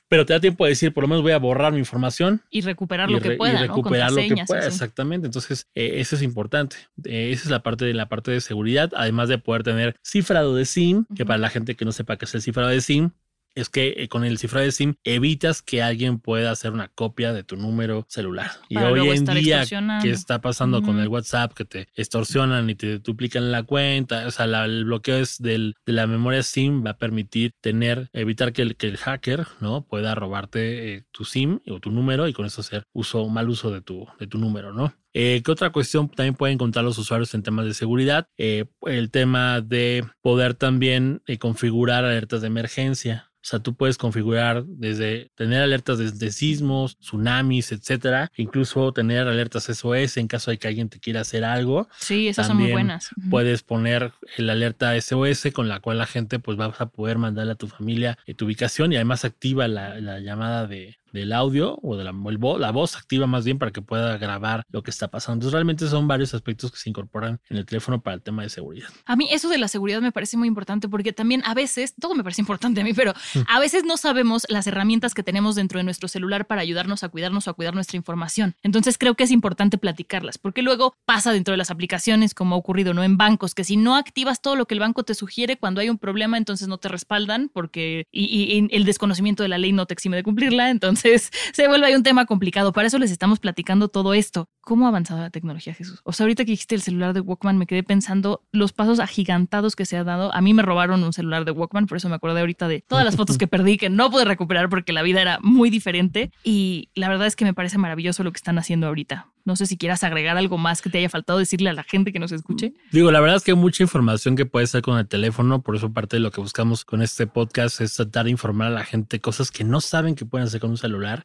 [0.08, 2.42] pero te da tiempo de decir, por lo menos voy a borrar mi información.
[2.50, 5.28] Y recuperar lo que pueda, Y recuperar lo que pueda, exactamente.
[5.28, 6.74] Entonces, eh, eso es importante.
[7.04, 10.56] Eh, esa es la parte de la parte de seguridad, además de poder tener cifrado
[10.56, 13.12] de SIM, que para la gente que no sepa qué es el cifrado de SIM,
[13.54, 17.32] es que eh, con el cifrado de SIM evitas que alguien pueda hacer una copia
[17.32, 18.50] de tu número celular.
[18.68, 19.64] y hoy en día,
[20.02, 21.52] ¿qué está pasando con el WhatsApp?
[21.52, 24.26] Que te extorsionan y te duplican la cuenta.
[24.26, 28.52] O sea, el bloqueo es del, de la memoria SIM va a permitir tener, evitar
[28.52, 29.84] que el, que el hacker ¿no?
[29.86, 33.70] pueda robarte eh, tu SIM o tu número y con eso hacer uso, mal uso
[33.70, 34.94] de tu, de tu número, ¿no?
[35.14, 38.28] Eh, ¿Qué otra cuestión también pueden encontrar los usuarios en temas de seguridad?
[38.36, 43.30] el tema de poder también configurar alertas de emergencia.
[43.44, 49.64] O sea, tú puedes configurar desde tener alertas de, sismos, tsunamis, etcétera, incluso tener alertas
[49.64, 51.86] SOS en caso de que alguien te quiera hacer algo.
[51.98, 53.10] Sí, esas son muy buenas.
[53.28, 57.52] Puedes poner el alerta SOS con la cual la gente pues va a poder mandarle
[57.52, 61.96] a tu familia eh, tu ubicación y además activa la llamada de, del audio o
[61.96, 65.34] de la, la voz activa más bien para que pueda grabar lo que está pasando.
[65.34, 68.48] Entonces realmente son varios aspectos que se incorporan en el teléfono para el tema de
[68.48, 68.88] seguridad.
[69.06, 72.14] A mí eso de la seguridad me parece muy importante porque también a veces, todo
[72.14, 73.38] me parece importante a mí, pero mm.
[73.48, 77.08] a veces no sabemos las herramientas que tenemos dentro de nuestro celular para ayudarnos a
[77.08, 78.56] cuidarnos o a cuidar nuestra información.
[78.64, 82.58] Entonces creo que es importante platicarlas porque luego pasa dentro de las aplicaciones como ha
[82.58, 85.58] ocurrido no en bancos que si no activas todo lo que el banco te sugiere
[85.58, 89.58] cuando hay un problema entonces no te respaldan porque y, y el desconocimiento de la
[89.58, 92.72] ley no te exime de cumplirla entonces Entonces se vuelve ahí un tema complicado.
[92.72, 94.48] Para eso les estamos platicando todo esto.
[94.60, 96.00] ¿Cómo ha avanzado la tecnología, Jesús?
[96.04, 99.76] O sea, ahorita que dijiste el celular de Walkman, me quedé pensando los pasos agigantados
[99.76, 100.34] que se ha dado.
[100.34, 103.04] A mí me robaron un celular de Walkman, por eso me acordé ahorita de todas
[103.04, 106.32] las fotos que perdí, que no pude recuperar porque la vida era muy diferente.
[106.42, 109.28] Y la verdad es que me parece maravilloso lo que están haciendo ahorita.
[109.44, 112.12] No sé si quieras agregar algo más que te haya faltado decirle a la gente
[112.12, 112.72] que nos escuche.
[112.92, 115.76] Digo, la verdad es que hay mucha información que puede ser con el teléfono, por
[115.76, 118.84] eso parte de lo que buscamos con este podcast es tratar de informar a la
[118.84, 121.24] gente cosas que no saben que pueden hacer con un celular.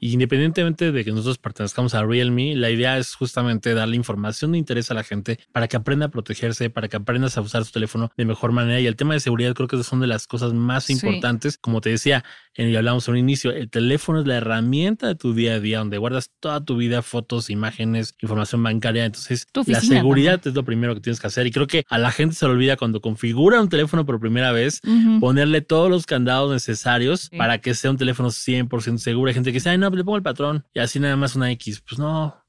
[0.00, 4.58] Y independientemente de que nosotros pertenezcamos a Realme, la idea es justamente darle información de
[4.58, 7.72] interés a la gente para que aprenda a protegerse, para que aprendas a usar su
[7.72, 8.80] teléfono de mejor manera.
[8.80, 11.58] Y el tema de seguridad creo que son de las cosas más importantes.
[11.58, 15.32] Como te decía, en el hablamos al inicio, el teléfono es la herramienta de tu
[15.32, 19.04] día a día donde guardas toda tu vida, fotos, imágenes, información bancaria.
[19.04, 21.46] Entonces, la seguridad es lo primero que tienes que hacer.
[21.46, 24.52] Y creo que a la gente se le olvida cuando configura un teléfono por primera
[24.52, 24.80] vez,
[25.20, 29.28] ponerle todos los candados necesarios para que sea un teléfono 100% seguro.
[29.28, 31.50] Hay gente que dice, ay, no, le pongo el patrón y así nada más una
[31.50, 31.82] X.
[31.86, 32.42] Pues no,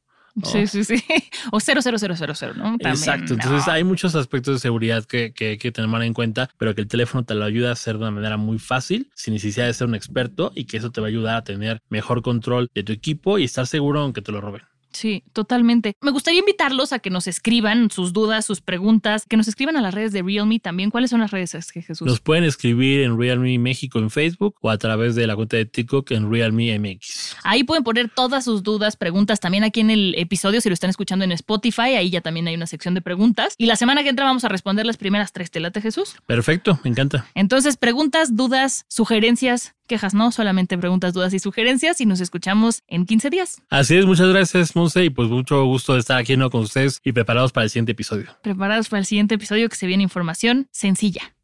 [0.44, 0.96] Sí, sí, sí.
[1.52, 2.76] O 00000, ¿no?
[2.80, 3.34] Exacto.
[3.34, 6.82] Entonces hay muchos aspectos de seguridad que, que hay que tener en cuenta, pero que
[6.82, 9.74] el teléfono te lo ayuda a hacer de una manera muy fácil, sin necesidad de
[9.74, 12.84] ser un experto y que eso te va a ayudar a tener mejor control de
[12.84, 14.64] tu equipo y estar seguro aunque te lo roben.
[14.94, 15.96] Sí, totalmente.
[16.02, 19.82] Me gustaría invitarlos a que nos escriban sus dudas, sus preguntas, que nos escriban a
[19.82, 20.92] las redes de Realme también.
[20.92, 22.08] ¿Cuáles son las redes, que Jesús?
[22.08, 25.66] Nos pueden escribir en Realme México en Facebook o a través de la cuenta de
[25.66, 27.38] TikTok en Realme MX.
[27.44, 30.90] Ahí pueden poner todas sus dudas, preguntas también aquí en el episodio, si lo están
[30.90, 33.56] escuchando en Spotify, ahí ya también hay una sección de preguntas.
[33.58, 35.50] Y la semana que entra vamos a responder las primeras tres.
[35.52, 36.16] ¿Te Jesús?
[36.26, 37.26] Perfecto, me encanta.
[37.36, 43.06] Entonces, preguntas, dudas, sugerencias, quejas, no solamente preguntas, dudas y sugerencias y nos escuchamos en
[43.06, 43.62] 15 días.
[43.70, 46.50] Así es, muchas gracias, Monse, y pues mucho gusto de estar aquí ¿no?
[46.50, 48.36] con ustedes y preparados para el siguiente episodio.
[48.42, 51.36] Preparados para el siguiente episodio que se viene información sencilla.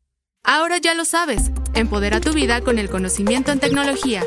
[0.44, 4.24] Ahora ya lo sabes, empodera tu vida con el conocimiento en tecnología.